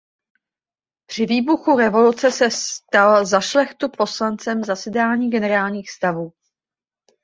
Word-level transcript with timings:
Při 1.05 1.25
výbuchu 1.25 1.77
revoluce 1.77 2.31
se 2.31 2.49
stal 2.51 3.25
za 3.25 3.39
šlechtu 3.41 3.89
poslancem 3.89 4.63
zasedání 4.63 5.29
generálních 5.29 5.91
stavů. 5.91 6.33